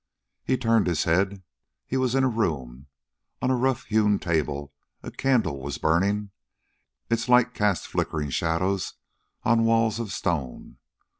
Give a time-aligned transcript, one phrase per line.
[0.43, 1.43] He turned his head.
[1.85, 2.87] He was in a room.
[3.39, 6.31] On a rough hewn table a candle was burning.
[7.11, 8.95] Its light cast flickering shadows
[9.43, 10.77] on walls of stone.